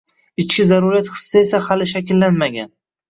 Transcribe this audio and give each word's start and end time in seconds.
ichki 0.43 0.63
zaruriyat 0.69 1.11
hissi 1.17 1.39
esa 1.41 1.63
hali 1.67 1.89
shakllanmagan. 1.93 2.73